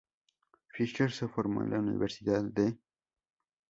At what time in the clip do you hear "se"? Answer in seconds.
1.11-1.27